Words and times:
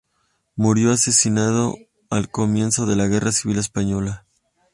Murió 0.55 0.89
asesinado 0.91 1.75
al 2.09 2.31
comienzo 2.31 2.87
de 2.87 2.95
la 2.95 3.05
Guerra 3.05 3.31
Civil 3.31 3.59
Española. 3.59 4.25